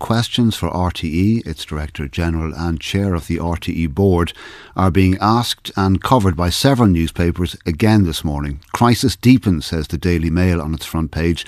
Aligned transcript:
questions 0.00 0.56
for 0.56 0.68
RTE, 0.68 1.46
its 1.46 1.64
Director 1.64 2.08
General 2.08 2.52
and 2.56 2.80
Chair 2.80 3.14
of 3.14 3.28
the 3.28 3.36
RTE 3.36 3.94
Board, 3.94 4.32
are 4.74 4.90
being 4.90 5.16
asked 5.20 5.70
and 5.76 6.02
covered 6.02 6.36
by 6.36 6.50
several 6.50 6.88
newspapers 6.88 7.56
again 7.64 8.02
this 8.02 8.24
morning. 8.24 8.58
Crisis 8.72 9.14
deepens, 9.14 9.66
says 9.66 9.86
the 9.86 9.98
Daily 9.98 10.30
Mail 10.30 10.60
on 10.60 10.74
its 10.74 10.86
front 10.86 11.12
page 11.12 11.46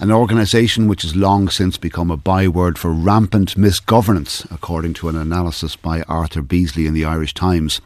an 0.00 0.12
organisation 0.12 0.86
which 0.86 1.02
has 1.02 1.16
long 1.16 1.48
since 1.48 1.76
become 1.76 2.10
a 2.10 2.16
byword 2.16 2.78
for 2.78 2.92
rampant 2.92 3.56
misgovernance, 3.56 4.48
according 4.50 4.94
to 4.94 5.08
an 5.08 5.16
analysis 5.16 5.74
by 5.74 6.02
Arthur 6.02 6.40
Beesley 6.40 6.86
in 6.86 6.94
the 6.94 7.04
Irish 7.04 7.34
Times. 7.34 7.80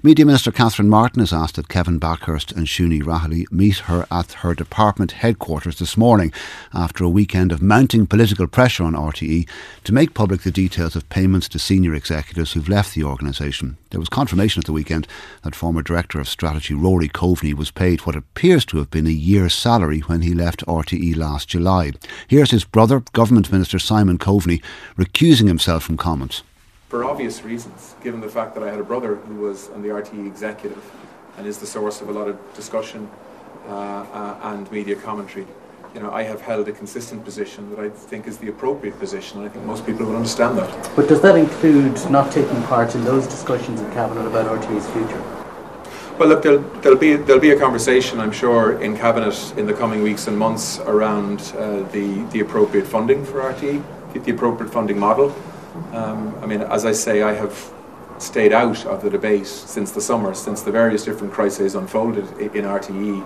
Media 0.00 0.24
Minister 0.24 0.52
Catherine 0.52 0.88
Martin 0.88 1.20
has 1.20 1.32
asked 1.32 1.56
that 1.56 1.68
Kevin 1.68 1.98
Bakhurst 1.98 2.52
and 2.52 2.68
Siún 2.68 2.90
Ní 2.90 3.02
Raghallaigh 3.02 3.50
meet 3.50 3.78
her 3.78 4.06
at 4.12 4.32
her 4.32 4.54
department 4.54 5.12
headquarters 5.12 5.80
this 5.80 5.96
morning 5.96 6.32
after 6.72 7.02
a 7.02 7.08
weekend 7.08 7.50
of 7.50 7.60
mounting 7.60 8.06
political 8.06 8.46
pressure 8.46 8.84
on 8.84 8.92
RTE 8.92 9.48
to 9.84 9.92
make 9.92 10.14
public 10.14 10.42
the 10.42 10.50
details 10.50 10.96
of 10.96 11.08
payments 11.08 11.48
to 11.48 11.58
senior 11.58 11.94
executives 11.94 12.52
who've 12.52 12.68
left 12.68 12.94
the 12.94 13.04
organisation. 13.04 13.76
There 13.90 14.00
was 14.00 14.08
confirmation 14.08 14.60
at 14.60 14.66
the 14.66 14.72
weekend 14.72 15.06
that 15.42 15.54
former 15.54 15.82
Director 15.82 16.18
of 16.18 16.28
Strategy 16.28 16.74
Rory 16.74 17.08
Coveney 17.08 17.54
was 17.54 17.70
paid 17.70 18.00
what 18.00 18.16
appears 18.16 18.64
to 18.66 18.78
have 18.78 18.90
been 18.90 19.06
a 19.06 19.10
year's 19.10 19.54
salary 19.54 20.00
when 20.00 20.22
he 20.22 20.34
left 20.34 20.66
RTE 20.66 21.16
last 21.16 21.48
July. 21.48 21.92
Here's 22.28 22.50
his 22.50 22.64
brother, 22.64 23.02
Government 23.12 23.52
Minister 23.52 23.78
Simon 23.78 24.18
Coveney, 24.18 24.62
recusing 24.96 25.46
himself 25.46 25.84
from 25.84 25.96
comments. 25.96 26.42
For 26.88 27.04
obvious 27.04 27.42
reasons, 27.42 27.96
given 28.02 28.20
the 28.20 28.28
fact 28.28 28.54
that 28.54 28.62
I 28.62 28.70
had 28.70 28.80
a 28.80 28.84
brother 28.84 29.16
who 29.16 29.36
was 29.36 29.70
on 29.70 29.82
the 29.82 29.88
RTE 29.88 30.26
executive 30.26 30.82
and 31.36 31.46
is 31.46 31.58
the 31.58 31.66
source 31.66 32.00
of 32.00 32.08
a 32.08 32.12
lot 32.12 32.28
of 32.28 32.38
discussion 32.54 33.10
uh, 33.66 33.70
uh, 33.70 34.38
and 34.42 34.70
media 34.70 34.96
commentary 34.96 35.46
you 35.96 36.02
know, 36.02 36.10
I 36.10 36.24
have 36.24 36.42
held 36.42 36.68
a 36.68 36.72
consistent 36.72 37.24
position 37.24 37.70
that 37.70 37.78
I 37.78 37.88
think 37.88 38.26
is 38.26 38.36
the 38.36 38.48
appropriate 38.48 38.98
position, 38.98 39.38
and 39.38 39.48
I 39.48 39.50
think 39.50 39.64
most 39.64 39.86
people 39.86 40.04
would 40.04 40.14
understand 40.14 40.58
that. 40.58 40.90
But 40.94 41.08
does 41.08 41.22
that 41.22 41.36
include 41.36 41.98
not 42.10 42.30
taking 42.30 42.62
part 42.64 42.94
in 42.94 43.02
those 43.02 43.26
discussions 43.26 43.80
in 43.80 43.90
Cabinet 43.92 44.26
about 44.26 44.44
RTE's 44.60 44.86
future? 44.90 45.22
Well, 46.18 46.28
look, 46.28 46.42
there'll, 46.42 46.60
there'll, 46.80 46.98
be 46.98 47.16
there'll 47.16 47.40
be 47.40 47.52
a 47.52 47.58
conversation, 47.58 48.20
I'm 48.20 48.30
sure, 48.30 48.78
in 48.82 48.94
cabinet 48.94 49.54
in 49.56 49.66
the 49.66 49.72
coming 49.72 50.02
weeks 50.02 50.26
and 50.26 50.38
months 50.38 50.80
around 50.80 51.40
uh, 51.56 51.82
the 51.92 52.24
the 52.30 52.40
appropriate 52.40 52.86
funding 52.86 53.24
for 53.24 53.40
RTE, 53.40 53.82
the 54.24 54.32
appropriate 54.32 54.70
funding 54.70 54.98
model. 54.98 55.34
Um, 55.92 56.34
I 56.42 56.46
mean, 56.46 56.60
as 56.60 56.84
I 56.84 56.92
say, 56.92 57.22
I 57.22 57.32
have 57.32 57.72
stayed 58.18 58.52
out 58.52 58.84
of 58.84 59.02
the 59.02 59.08
debate 59.08 59.46
since 59.46 59.92
the 59.92 60.00
summer, 60.00 60.34
since 60.34 60.60
the 60.60 60.72
various 60.72 61.04
different 61.04 61.32
crises 61.32 61.74
unfolded 61.74 62.26
in 62.38 62.64
RTE 62.64 63.24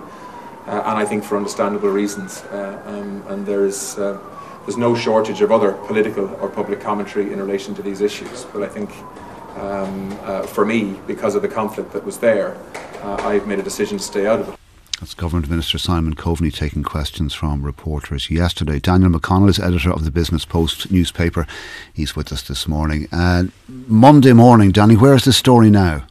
uh, 0.67 0.83
and 0.85 0.97
I 0.97 1.05
think 1.05 1.23
for 1.23 1.37
understandable 1.37 1.89
reasons. 1.89 2.41
Uh, 2.43 2.81
um, 2.85 3.23
and 3.27 3.45
there's 3.45 3.97
uh, 3.97 4.19
there's 4.65 4.77
no 4.77 4.95
shortage 4.95 5.41
of 5.41 5.51
other 5.51 5.73
political 5.87 6.29
or 6.35 6.49
public 6.49 6.79
commentary 6.79 7.33
in 7.33 7.39
relation 7.39 7.73
to 7.75 7.81
these 7.81 8.01
issues. 8.01 8.45
But 8.45 8.63
I 8.63 8.67
think 8.67 8.89
um, 9.57 10.17
uh, 10.21 10.43
for 10.43 10.65
me, 10.65 10.99
because 11.07 11.35
of 11.35 11.41
the 11.41 11.47
conflict 11.47 11.91
that 11.93 12.05
was 12.05 12.19
there, 12.19 12.57
uh, 13.01 13.15
I've 13.21 13.47
made 13.47 13.59
a 13.59 13.63
decision 13.63 13.97
to 13.97 14.03
stay 14.03 14.27
out 14.27 14.39
of 14.39 14.49
it. 14.49 14.59
That's 14.99 15.15
Government 15.15 15.49
Minister 15.49 15.79
Simon 15.79 16.15
Coveney 16.15 16.53
taking 16.53 16.83
questions 16.83 17.33
from 17.33 17.63
reporters 17.63 18.29
yesterday. 18.29 18.79
Daniel 18.79 19.09
McConnell 19.09 19.49
is 19.49 19.57
editor 19.59 19.91
of 19.91 20.05
the 20.05 20.11
Business 20.11 20.45
Post 20.45 20.91
newspaper. 20.91 21.47
He's 21.91 22.15
with 22.15 22.31
us 22.31 22.43
this 22.43 22.67
morning. 22.67 23.07
Uh, 23.11 23.45
Monday 23.67 24.33
morning, 24.33 24.71
Danny, 24.71 24.95
where 24.95 25.15
is 25.15 25.23
the 25.23 25.33
story 25.33 25.71
now? 25.71 26.05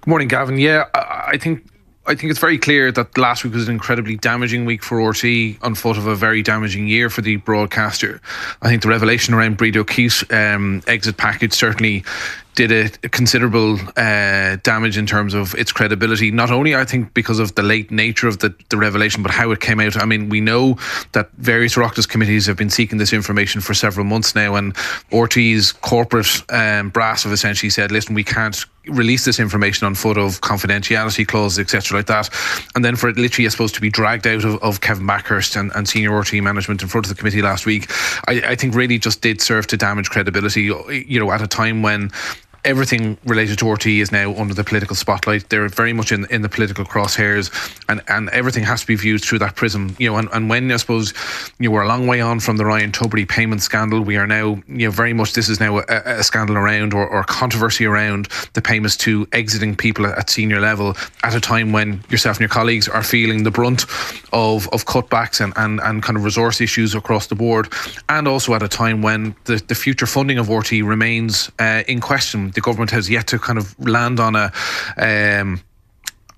Good 0.00 0.06
morning, 0.06 0.28
Gavin. 0.28 0.56
Yeah, 0.56 0.84
I 0.94 1.36
think 1.36 1.66
I 2.08 2.14
think 2.14 2.30
it's 2.30 2.38
very 2.38 2.58
clear 2.58 2.92
that 2.92 3.18
last 3.18 3.42
week 3.42 3.52
was 3.52 3.66
an 3.66 3.74
incredibly 3.74 4.16
damaging 4.16 4.64
week 4.64 4.84
for 4.84 4.98
RTE 4.98 5.58
on 5.62 5.74
foot 5.74 5.98
of 5.98 6.06
a 6.06 6.14
very 6.14 6.40
damaging 6.40 6.86
year 6.86 7.10
for 7.10 7.20
the 7.20 7.36
broadcaster. 7.36 8.20
I 8.62 8.68
think 8.68 8.82
the 8.82 8.88
revelation 8.88 9.34
around 9.34 9.56
Breda 9.56 9.80
O'Keeffe's 9.80 10.24
um, 10.30 10.82
exit 10.86 11.16
package 11.16 11.52
certainly 11.52 12.04
did 12.54 12.72
a, 12.72 12.88
considerable 13.08 13.78
uh, 13.96 14.56
damage 14.62 14.96
in 14.96 15.04
terms 15.04 15.34
of 15.34 15.54
its 15.56 15.72
credibility. 15.72 16.30
Not 16.30 16.50
only, 16.50 16.74
I 16.74 16.84
think, 16.84 17.12
because 17.12 17.38
of 17.38 17.54
the 17.54 17.62
late 17.62 17.90
nature 17.90 18.28
of 18.28 18.38
the, 18.38 18.54
the 18.70 18.78
revelation, 18.78 19.22
but 19.22 19.30
how 19.30 19.50
it 19.50 19.60
came 19.60 19.78
out. 19.78 20.00
I 20.00 20.06
mean, 20.06 20.30
we 20.30 20.40
know 20.40 20.78
that 21.12 21.30
various 21.32 21.74
Oireachtas 21.74 22.08
committees 22.08 22.46
have 22.46 22.56
been 22.56 22.70
seeking 22.70 22.98
this 22.98 23.12
information 23.12 23.60
for 23.60 23.74
several 23.74 24.06
months 24.06 24.34
now, 24.34 24.54
and 24.54 24.74
RTE's 25.12 25.72
corporate 25.72 26.42
um, 26.48 26.88
brass 26.88 27.24
have 27.24 27.32
essentially 27.32 27.70
said, 27.70 27.92
listen, 27.92 28.14
we 28.14 28.24
can't 28.24 28.64
release 28.88 29.24
this 29.24 29.40
information 29.40 29.86
on 29.86 29.94
foot 29.94 30.16
of 30.16 30.40
confidentiality 30.40 31.26
clauses, 31.26 31.58
etc., 31.58 31.98
like 31.98 32.06
that. 32.06 32.30
And 32.74 32.84
then 32.84 32.96
for 32.96 33.08
it 33.08 33.16
literally, 33.16 33.46
I 33.46 33.50
suppose, 33.50 33.72
to 33.72 33.80
be 33.80 33.90
dragged 33.90 34.26
out 34.26 34.44
of, 34.44 34.62
of 34.62 34.80
Kevin 34.80 35.06
Bakhurst 35.06 35.58
and, 35.58 35.72
and 35.74 35.88
senior 35.88 36.10
RTE 36.10 36.42
management 36.42 36.82
in 36.82 36.88
front 36.88 37.06
of 37.06 37.10
the 37.10 37.16
committee 37.16 37.42
last 37.42 37.66
week, 37.66 37.90
I, 38.28 38.42
I 38.46 38.54
think 38.54 38.74
really 38.74 38.98
just 38.98 39.22
did 39.22 39.40
serve 39.40 39.66
to 39.68 39.76
damage 39.76 40.10
credibility, 40.10 40.62
you 40.62 41.20
know, 41.20 41.30
at 41.32 41.42
a 41.42 41.46
time 41.46 41.82
when 41.82 42.10
everything 42.66 43.16
related 43.24 43.58
to 43.60 43.64
RTE 43.64 44.00
is 44.00 44.10
now 44.10 44.34
under 44.34 44.52
the 44.52 44.64
political 44.64 44.96
spotlight. 44.96 45.48
They're 45.48 45.68
very 45.68 45.92
much 45.92 46.10
in, 46.10 46.26
in 46.30 46.42
the 46.42 46.48
political 46.48 46.84
crosshairs, 46.84 47.50
and, 47.88 48.02
and 48.08 48.28
everything 48.30 48.64
has 48.64 48.80
to 48.80 48.86
be 48.86 48.96
viewed 48.96 49.24
through 49.24 49.38
that 49.38 49.54
prism. 49.54 49.94
You 49.98 50.10
know, 50.10 50.18
and, 50.18 50.28
and 50.32 50.50
when 50.50 50.70
I 50.72 50.76
suppose 50.76 51.14
you 51.58 51.68
know, 51.68 51.74
we're 51.74 51.82
a 51.82 51.88
long 51.88 52.06
way 52.08 52.20
on 52.20 52.40
from 52.40 52.56
the 52.56 52.66
Ryan 52.66 52.90
Tubridy 52.90 53.26
payment 53.28 53.62
scandal, 53.62 54.00
we 54.00 54.16
are 54.16 54.26
now 54.26 54.60
you 54.66 54.86
know 54.86 54.90
very 54.90 55.12
much 55.12 55.32
this 55.32 55.48
is 55.48 55.60
now 55.60 55.78
a, 55.78 55.84
a 55.88 56.24
scandal 56.24 56.56
around 56.56 56.92
or, 56.92 57.06
or 57.06 57.22
controversy 57.22 57.86
around 57.86 58.28
the 58.54 58.62
payments 58.62 58.96
to 58.98 59.26
exiting 59.32 59.76
people 59.76 60.04
at 60.06 60.28
senior 60.28 60.60
level 60.60 60.96
at 61.22 61.34
a 61.34 61.40
time 61.40 61.72
when 61.72 62.02
yourself 62.10 62.36
and 62.36 62.40
your 62.40 62.48
colleagues 62.48 62.88
are 62.88 63.02
feeling 63.02 63.44
the 63.44 63.50
brunt 63.50 63.84
of 64.32 64.68
of 64.72 64.84
cutbacks 64.86 65.40
and, 65.40 65.52
and, 65.56 65.80
and 65.80 66.02
kind 66.02 66.16
of 66.16 66.24
resource 66.24 66.60
issues 66.60 66.94
across 66.96 67.28
the 67.28 67.36
board, 67.36 67.72
and 68.08 68.26
also 68.26 68.54
at 68.54 68.62
a 68.62 68.68
time 68.68 69.02
when 69.02 69.36
the, 69.44 69.62
the 69.68 69.74
future 69.74 70.06
funding 70.06 70.38
of 70.38 70.48
RTE 70.48 70.84
remains 70.84 71.50
uh, 71.60 71.84
in 71.86 72.00
question 72.00 72.50
the 72.56 72.60
government 72.60 72.90
has 72.90 73.08
yet 73.08 73.28
to 73.28 73.38
kind 73.38 73.58
of 73.58 73.78
land 73.78 74.18
on 74.18 74.34
a. 74.34 74.52
Um, 74.96 75.60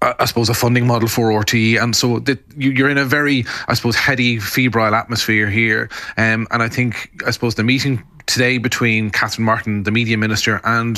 I 0.01 0.27
suppose 0.27 0.49
a 0.49 0.55
funding 0.55 0.87
model 0.87 1.09
for 1.09 1.31
RTE, 1.31 1.83
and 1.83 1.97
so 1.97 2.23
you're 2.57 2.89
in 2.89 2.99
a 2.99 3.05
very, 3.05 3.45
I 3.67 3.75
suppose, 3.75 3.97
heady, 3.97 4.39
febrile 4.39 4.95
atmosphere 4.95 5.51
here. 5.51 5.91
Um, 6.17 6.47
and 6.53 6.63
I 6.63 6.69
think, 6.69 7.11
I 7.27 7.33
suppose, 7.33 7.57
the 7.57 7.65
meeting 7.65 8.05
today 8.29 8.59
between 8.59 9.11
Catherine 9.11 9.45
Martin, 9.45 9.83
the 9.83 9.91
media 9.91 10.17
minister, 10.17 10.61
and 10.65 10.97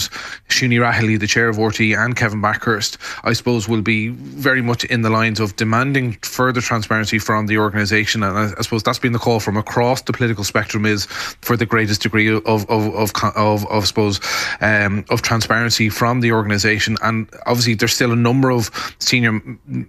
Siún 0.49 0.71
Ní 0.71 0.81
Raghallaigh, 0.81 1.19
the 1.19 1.27
chair 1.27 1.49
of 1.49 1.57
RTE, 1.57 1.97
and 1.97 2.17
Kevin 2.17 2.43
Bakhurst, 2.43 2.99
I 3.25 3.33
suppose, 3.33 3.69
will 3.69 3.83
be 3.83 4.09
very 4.09 4.61
much 4.61 4.85
in 4.85 5.03
the 5.03 5.11
lines 5.11 5.41
of 5.41 5.57
demanding 5.57 6.15
further 6.23 6.61
transparency 6.61 7.19
from 7.19 7.47
the 7.47 7.57
organisation. 7.57 8.23
And 8.23 8.37
I, 8.37 8.51
I, 8.59 8.63
suppose 8.63 8.83
that's 8.83 8.99
been 8.99 9.13
the 9.13 9.19
call 9.19 9.41
from 9.41 9.57
across 9.57 10.03
the 10.03 10.13
political 10.13 10.45
spectrum 10.45 10.85
is 10.85 11.07
for 11.07 11.57
the 11.57 11.67
greatest 11.67 12.03
degree 12.03 12.29
of 12.29 12.45
of 12.47 12.69
of 12.69 13.13
of, 13.37 13.67
of, 13.67 13.87
suppose 13.87 14.21
um, 14.61 15.05
of 15.09 15.23
transparency 15.23 15.89
from 15.89 16.21
the 16.21 16.33
organisation. 16.33 16.97
And 17.03 17.31
obviously, 17.47 17.75
there's 17.75 17.95
still 17.95 18.13
a 18.13 18.17
number 18.17 18.51
of 18.51 18.71
senior 18.99 19.41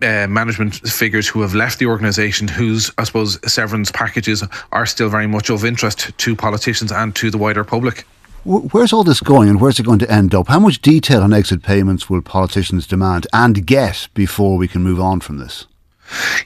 uh, 0.03 0.27
management 0.27 0.75
figures 0.87 1.27
who 1.27 1.41
have 1.41 1.55
left 1.55 1.79
the 1.79 1.87
organisation, 1.87 2.47
whose 2.47 2.91
I 2.99 3.03
suppose 3.03 3.39
severance 3.51 3.91
packages 3.91 4.43
are 4.71 4.85
still 4.85 5.09
very 5.09 5.27
much 5.27 5.49
of 5.49 5.65
interest 5.65 6.15
to 6.15 6.35
politicians 6.35 6.91
and 6.91 7.15
to 7.15 7.30
the 7.31 7.37
wider 7.37 7.63
public. 7.63 8.05
Where's 8.43 8.91
all 8.91 9.03
this 9.03 9.19
going 9.19 9.49
and 9.49 9.61
where's 9.61 9.79
it 9.79 9.85
going 9.85 9.99
to 9.99 10.11
end 10.11 10.33
up? 10.33 10.47
How 10.47 10.59
much 10.59 10.81
detail 10.81 11.21
on 11.21 11.31
exit 11.31 11.61
payments 11.61 12.09
will 12.09 12.21
politicians 12.23 12.87
demand 12.87 13.27
and 13.33 13.65
get 13.67 14.07
before 14.15 14.57
we 14.57 14.67
can 14.67 14.81
move 14.81 14.99
on 14.99 15.19
from 15.19 15.37
this? 15.37 15.67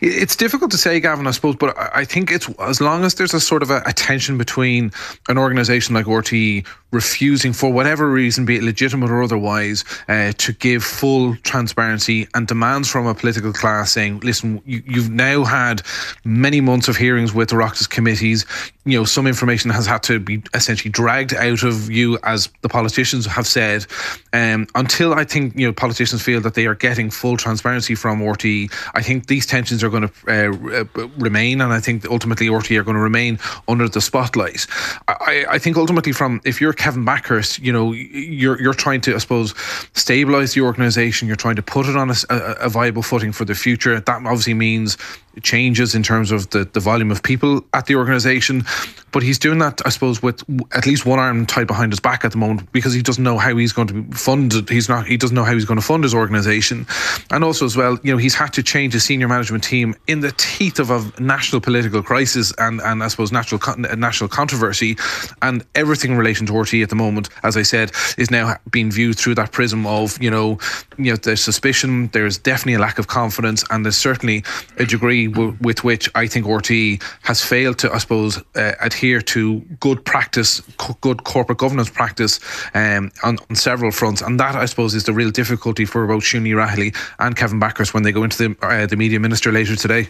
It's 0.02 0.36
difficult 0.36 0.72
to 0.72 0.78
say, 0.78 1.00
Gavin, 1.00 1.26
I 1.26 1.32
suppose, 1.32 1.56
but 1.56 1.76
I 1.78 2.06
think 2.06 2.32
it's 2.32 2.50
as 2.60 2.82
long 2.82 3.04
as 3.04 3.16
there's 3.16 3.34
a 3.34 3.40
sort 3.40 3.64
of 3.64 3.72
a, 3.72 3.82
a 3.86 3.94
tension 3.94 4.38
between 4.38 4.92
an 5.28 5.38
organisation 5.38 5.96
like 5.96 6.06
RTE 6.06 6.68
refusing, 6.96 7.54
for 7.54 7.72
whatever 7.72 8.10
reason, 8.10 8.46
be 8.46 8.56
it 8.56 8.64
legitimate 8.64 9.12
or 9.12 9.22
otherwise, 9.22 9.84
uh, 10.08 10.32
to 10.38 10.54
give 10.54 10.84
full 10.84 11.36
transparency 11.44 12.28
and 12.34 12.48
demands 12.48 12.90
from 12.90 13.06
a 13.06 13.14
political 13.14 13.54
class 13.54 13.92
saying, 13.92 14.22
listen, 14.22 14.62
you, 14.66 14.82
have 15.02 15.12
now 15.12 15.44
had 15.44 15.82
many 16.24 16.62
months 16.62 16.88
of 16.88 16.96
hearings 16.96 17.34
with 17.34 17.50
the 17.50 17.56
Oireachtas 17.56 17.90
committees. 17.90 18.46
You 18.86 18.98
know, 19.00 19.04
some 19.04 19.28
information 19.28 19.70
has 19.72 19.86
had 19.86 20.04
to 20.04 20.20
be 20.20 20.42
essentially 20.54 20.90
dragged 20.90 21.34
out 21.34 21.64
of 21.64 21.92
you, 21.92 22.18
as 22.24 22.50
the 22.62 22.70
politicians 22.70 23.26
have 23.26 23.46
said. 23.46 23.86
Um, 24.32 24.68
until 24.76 25.14
I 25.14 25.24
think, 25.26 25.56
you 25.56 25.68
know, 25.68 25.74
politicians 25.74 26.22
feel 26.22 26.40
that 26.42 26.54
they 26.54 26.66
are 26.66 26.76
getting 26.76 27.10
full 27.12 27.36
transparency 27.36 27.96
from 27.96 28.22
RTE, 28.22 28.72
I 28.94 29.02
think 29.02 29.28
these 29.28 29.46
tensions 29.46 29.84
are 29.84 29.90
going 29.90 30.08
to 30.08 30.14
uh, 30.28 30.82
uh, 30.82 31.08
remain. 31.18 31.62
And 31.62 31.74
I 31.74 31.80
think 31.80 32.06
ultimately 32.10 32.48
RTE 32.48 32.80
are 32.80 32.84
going 32.84 32.96
to 32.96 33.02
remain 33.02 33.40
under 33.68 33.90
the 33.90 34.02
spotlight. 34.02 34.66
I, 35.08 35.46
I 35.50 35.60
think 35.60 35.78
ultimately, 35.78 36.12
from 36.12 36.42
if 36.46 36.62
you're 36.62 36.74
Kevin 36.86 37.04
Bakhurst, 37.04 37.60
you 37.64 37.74
know, 37.74 37.94
you're 37.94 38.62
you're 38.62 38.76
trying 38.76 39.02
to, 39.02 39.16
I 39.16 39.18
suppose, 39.18 39.56
stabilize 39.94 40.54
the 40.54 40.62
organization. 40.62 41.28
You're 41.28 41.36
trying 41.36 41.56
to 41.56 41.64
put 41.64 41.88
it 41.88 41.96
on 41.96 42.12
a, 42.12 42.16
a, 42.30 42.70
viable 42.70 43.02
footing 43.02 43.32
for 43.32 43.44
the 43.44 43.56
future. 43.56 44.00
That 44.00 44.18
obviously 44.18 44.54
means 44.54 44.96
changes 45.44 45.96
in 45.96 46.04
terms 46.04 46.32
of 46.32 46.50
the, 46.50 46.66
the 46.66 46.80
volume 46.80 47.12
of 47.12 47.24
people 47.24 47.66
at 47.74 47.86
the 47.86 47.96
organisation. 47.96 48.64
But 49.12 49.24
he's 49.24 49.40
doing 49.40 49.60
that, 49.60 49.82
I 49.86 49.90
suppose, 49.90 50.22
with 50.22 50.44
at 50.74 50.86
least 50.86 51.06
one 51.06 51.20
arm 51.20 51.46
tied 51.46 51.68
behind 51.68 51.94
his 51.94 52.02
back 52.02 52.26
at 52.26 52.32
the 52.32 52.38
moment 52.38 52.70
because 52.74 52.94
he 52.94 53.02
doesn't 53.02 53.24
know 53.24 53.38
how 53.38 53.56
he's 53.56 53.72
going 53.72 53.88
to 53.88 53.94
be 53.94 54.16
funded. 54.16 54.70
He's 54.70 54.90
not. 54.90 55.08
He 55.08 55.16
doesn't 55.16 55.36
know 55.36 55.46
how 55.46 55.54
he's 55.54 55.64
going 55.64 55.80
to 55.80 55.86
fund 55.86 56.04
his 56.04 56.14
organisation, 56.14 56.86
and 57.32 57.42
also 57.42 57.66
as 57.66 57.78
well, 57.78 57.98
you 58.04 58.12
know, 58.12 58.18
he's 58.18 58.36
had 58.36 58.52
to 58.54 58.64
change 58.64 58.92
his 58.92 59.06
senior 59.06 59.30
management 59.30 59.64
team 59.64 59.96
in 60.08 60.20
the 60.20 60.34
teeth 60.34 60.80
of 60.80 60.92
a 60.92 61.22
national 61.22 61.62
political 61.62 62.04
crisis 62.04 62.54
and 62.58 62.82
and 62.82 63.04
I 63.04 63.08
suppose 63.08 63.32
national 63.32 63.62
national 63.96 64.30
controversy, 64.30 64.98
and 65.42 65.66
everything 65.76 66.12
in 66.12 66.18
relation 66.18 66.46
to 66.48 66.60
RT 66.60 66.74
at 66.76 66.90
the 66.90 66.96
moment, 66.96 67.30
as 67.44 67.56
I 67.56 67.62
said, 67.62 67.94
is 68.18 68.30
now 68.30 68.58
being 68.70 68.92
viewed 68.92 69.18
through 69.18 69.36
that 69.36 69.54
prism 69.54 69.88
of 69.88 70.22
you 70.22 70.30
know, 70.30 70.60
you 70.98 71.12
know, 71.12 71.16
there's 71.16 71.42
suspicion, 71.42 72.08
there's 72.08 72.38
definitely 72.38 72.74
a 72.74 72.80
lack 72.80 73.00
of 73.00 73.08
confidence, 73.08 73.64
and 73.70 73.86
there's 73.86 73.98
certainly 73.98 74.44
a 74.78 74.86
degree 74.86 75.25
w- 75.28 75.58
with 75.62 75.84
which 75.84 76.10
I 76.16 76.28
think 76.28 76.48
RT 76.48 77.02
has 77.24 77.42
failed 77.42 77.78
to, 77.80 77.92
I 77.92 77.98
suppose, 77.98 78.38
uh, 78.56 78.74
adhere 78.80 79.22
to 79.22 79.60
good 79.80 80.04
practice, 80.06 80.62
co- 80.78 80.98
good 81.02 81.24
corporate 81.24 81.58
governance 81.58 81.90
practice 81.90 82.40
um, 82.74 83.12
on, 83.24 83.38
on, 83.50 83.56
several 83.56 83.92
fronts. 83.92 84.22
And 84.22 84.40
that, 84.40 84.56
I 84.56 84.66
suppose, 84.66 84.96
is 84.96 85.06
the 85.06 85.14
real 85.14 85.32
difficulty 85.32 85.86
for 85.86 86.06
both 86.08 86.24
Ní 86.24 86.54
Raghallaigh 86.54 86.96
and 87.20 87.36
Kevin 87.36 87.60
Bakhurst 87.60 87.94
when 87.94 88.04
they 88.04 88.12
go 88.12 88.24
into 88.24 88.50
the, 88.50 88.66
uh, 88.66 88.86
the 88.86 88.96
media 88.96 89.20
minister 89.20 89.52
later 89.52 89.76
today. 89.76 90.10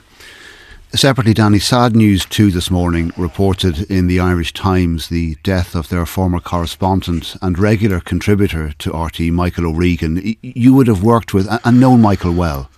Separately, 0.94 1.34
Danny, 1.34 1.60
sad 1.60 1.94
news 1.94 2.26
too 2.26 2.52
this 2.52 2.72
morning 2.72 3.12
reported 3.18 3.92
in 3.92 4.08
the 4.08 4.20
Irish 4.22 4.54
Times 4.54 5.10
the 5.10 5.36
death 5.44 5.76
of 5.76 5.90
their 5.90 6.06
former 6.06 6.40
correspondent 6.40 7.36
and 7.42 7.60
regular 7.60 8.00
contributor 8.00 8.72
to 8.80 8.94
RT, 8.94 9.20
Michael 9.32 9.66
O'Regan. 9.66 10.38
You 10.42 10.74
would 10.74 10.88
have 10.88 11.04
worked 11.04 11.34
with 11.34 11.50
and 11.66 11.82
known 11.82 12.02
Michael 12.02 12.34
well. 12.34 12.70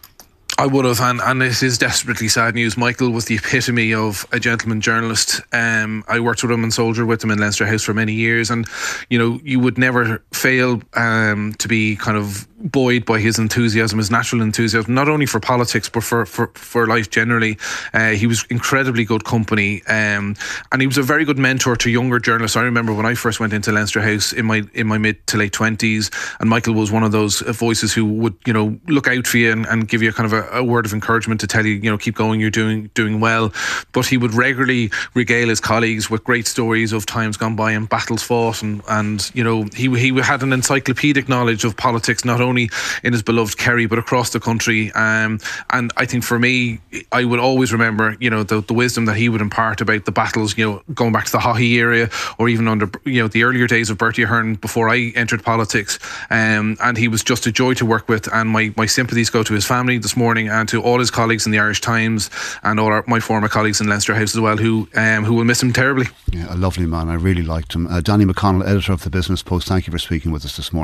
I 0.59 0.65
would 0.65 0.85
have, 0.85 0.99
and, 1.01 1.21
and 1.21 1.43
is 1.43 1.77
desperately 1.77 2.27
sad 2.27 2.55
news. 2.55 2.77
Michael 2.77 3.11
was 3.11 3.25
the 3.25 3.35
epitome 3.35 3.93
of 3.93 4.25
a 4.31 4.39
gentleman 4.39 4.81
journalist. 4.81 5.39
Um, 5.53 6.03
I 6.07 6.19
worked 6.19 6.41
with 6.41 6.51
him 6.51 6.63
and 6.63 6.73
soldiered 6.73 7.07
with 7.07 7.23
him 7.23 7.29
in 7.29 7.37
Leinster 7.37 7.67
House 7.67 7.83
for 7.83 7.93
many 7.93 8.13
years, 8.13 8.49
and 8.49 8.67
you 9.09 9.19
know 9.19 9.39
you 9.43 9.59
would 9.59 9.77
never 9.77 10.23
fail 10.33 10.81
um, 10.95 11.53
to 11.59 11.67
be 11.67 11.95
kind 11.95 12.17
of 12.17 12.47
buoyed 12.59 13.05
by 13.05 13.19
his 13.19 13.37
enthusiasm, 13.37 13.99
his 13.99 14.09
natural 14.09 14.41
enthusiasm, 14.41 14.95
not 14.95 15.07
only 15.07 15.27
for 15.27 15.39
politics 15.39 15.89
but 15.89 16.03
for 16.03 16.25
for, 16.25 16.47
for 16.55 16.87
life 16.87 17.11
generally. 17.11 17.55
Uh, 17.93 18.09
he 18.11 18.25
was 18.25 18.43
incredibly 18.49 19.05
good 19.05 19.25
company, 19.25 19.83
um, 19.85 20.35
and 20.71 20.81
he 20.81 20.87
was 20.87 20.97
a 20.97 21.03
very 21.03 21.23
good 21.23 21.37
mentor 21.37 21.75
to 21.75 21.91
younger 21.91 22.17
journalists. 22.17 22.57
I 22.57 22.63
remember 22.63 22.95
when 22.95 23.05
I 23.05 23.13
first 23.13 23.39
went 23.39 23.53
into 23.53 23.71
Leinster 23.71 24.01
House 24.01 24.33
in 24.33 24.47
my 24.47 24.63
in 24.73 24.87
my 24.87 24.97
mid 24.97 25.25
to 25.27 25.37
late 25.37 25.53
twenties, 25.53 26.09
and 26.39 26.49
Michael 26.49 26.73
was 26.73 26.91
one 26.91 27.03
of 27.03 27.11
those 27.11 27.41
voices 27.41 27.93
who 27.93 28.05
would 28.05 28.35
you 28.47 28.53
know 28.53 28.79
look 28.87 29.07
out 29.07 29.27
for 29.27 29.37
you 29.37 29.51
and, 29.51 29.67
and 29.67 29.87
give 29.87 30.01
you 30.01 30.09
a 30.09 30.13
kind 30.13 30.25
of 30.25 30.33
a, 30.33 30.46
a 30.51 30.63
word 30.63 30.85
of 30.85 30.93
encouragement 30.93 31.41
to 31.41 31.47
tell 31.47 31.65
you 31.65 31.73
you 31.73 31.89
know 31.89 31.97
keep 31.97 32.15
going, 32.15 32.39
you're 32.39 32.49
doing 32.49 32.89
doing 32.93 33.19
well. 33.19 33.53
But 33.91 34.05
he 34.05 34.17
would 34.17 34.33
regularly 34.33 34.91
regale 35.13 35.49
his 35.49 35.59
colleagues 35.59 36.09
with 36.09 36.23
great 36.23 36.47
stories 36.47 36.93
of 36.93 37.05
times 37.05 37.37
gone 37.37 37.55
by 37.55 37.71
and 37.71 37.87
battles 37.87 38.23
fought, 38.23 38.61
and 38.61 38.81
and 38.87 39.29
you 39.33 39.43
know 39.43 39.63
he 39.73 39.89
he 39.97 40.17
had 40.19 40.43
an 40.43 40.53
encyclopedic 40.53 41.29
knowledge 41.29 41.63
of 41.63 41.75
politics, 41.75 42.25
not 42.25 42.41
only 42.41 42.69
in 43.03 43.13
his 43.13 43.23
beloved 43.23 43.57
Kerry 43.57 43.85
but 43.85 43.99
across 43.99 44.31
the 44.31 44.39
country. 44.39 44.91
Um, 44.93 45.39
and 45.71 45.91
I 45.97 46.05
think 46.05 46.23
for 46.23 46.39
me, 46.39 46.79
I 47.11 47.23
would 47.23 47.39
always 47.39 47.71
remember, 47.71 48.15
you 48.19 48.29
know, 48.29 48.43
the, 48.43 48.61
the 48.61 48.73
wisdom 48.73 49.05
that 49.05 49.15
he 49.15 49.29
would 49.29 49.41
impart 49.41 49.81
about 49.81 50.05
the 50.05 50.11
battles, 50.11 50.57
you 50.57 50.65
know, 50.65 50.83
going 50.93 51.11
back 51.11 51.25
to 51.25 51.31
the 51.31 51.39
Haughey 51.39 51.79
area 51.79 52.09
or 52.37 52.49
even 52.49 52.67
under, 52.67 52.89
you 53.05 53.21
know, 53.21 53.27
the 53.27 53.43
earlier 53.43 53.67
days 53.67 53.89
of 53.89 53.97
Bertie 53.97 54.23
Ahern 54.23 54.55
before 54.55 54.89
I 54.89 55.11
entered 55.15 55.43
politics. 55.43 55.99
Um, 56.29 56.77
and 56.81 56.97
he 56.97 57.07
was 57.07 57.23
just 57.23 57.45
a 57.47 57.51
joy 57.51 57.73
to 57.75 57.85
work 57.85 58.09
with. 58.09 58.31
And 58.33 58.49
my, 58.49 58.73
my 58.77 58.85
sympathies 58.85 59.29
go 59.29 59.43
to 59.43 59.53
his 59.53 59.65
family 59.65 59.97
this 59.97 60.15
morning 60.37 60.59
and 60.59 60.69
to 60.69 60.81
all 60.81 60.99
his 60.99 61.09
colleagues 61.09 61.45
in 61.45 61.51
the 61.51 61.59
Irish 61.59 61.81
Times 61.81 62.29
and 62.63 62.79
all 62.79 62.87
our, 62.87 63.03
my 63.07 63.19
former 63.19 63.47
colleagues 63.47 63.81
in 63.81 63.87
Leinster 63.87 64.13
House 64.13 64.35
as 64.35 64.39
well, 64.39 64.57
who 64.57 64.87
um, 64.95 65.23
who 65.23 65.33
will 65.33 65.45
miss 65.45 65.61
him 65.61 65.73
terribly. 65.73 66.05
Yeah, 66.31 66.53
a 66.53 66.55
lovely 66.55 66.85
man. 66.85 67.09
I 67.09 67.15
really 67.15 67.41
liked 67.41 67.73
him. 67.73 67.87
Uh, 67.87 68.01
Danny 68.01 68.25
McConnell, 68.25 68.65
editor 68.65 68.93
of 68.93 69.03
the 69.03 69.09
Business 69.09 69.41
Post. 69.41 69.67
Thank 69.67 69.87
you 69.87 69.91
for 69.91 69.99
speaking 69.99 70.31
with 70.31 70.45
us 70.45 70.55
this 70.55 70.71
morning. 70.71 70.75